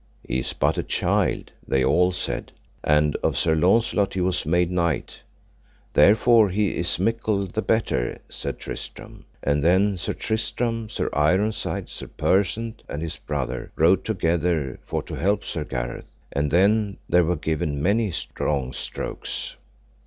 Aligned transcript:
He 0.27 0.39
is 0.39 0.53
but 0.53 0.79
a 0.79 0.83
child, 0.83 1.51
they 1.67 1.83
all 1.83 2.11
said, 2.11 2.51
and 2.83 3.15
of 3.17 3.37
Sir 3.37 3.53
Launcelot 3.53 4.15
he 4.15 4.21
was 4.21 4.47
made 4.47 4.71
knight. 4.71 5.19
Therefore 5.93 6.49
he 6.49 6.75
is 6.75 6.97
mickle 6.97 7.45
the 7.45 7.61
better, 7.61 8.17
said 8.27 8.57
Tristram. 8.57 9.25
And 9.43 9.63
then 9.63 9.97
Sir 9.97 10.13
Tristram, 10.13 10.89
Sir 10.89 11.11
Ironside, 11.13 11.87
Sir 11.87 12.07
Persant, 12.07 12.81
and 12.89 13.03
his 13.03 13.17
brother, 13.17 13.71
rode 13.75 14.03
together 14.03 14.79
for 14.85 15.03
to 15.03 15.13
help 15.13 15.43
Sir 15.45 15.63
Gareth; 15.63 16.09
and 16.31 16.49
then 16.49 16.97
there 17.07 17.23
were 17.23 17.35
given 17.35 17.79
many 17.79 18.09
strong 18.09 18.73
strokes. 18.73 19.55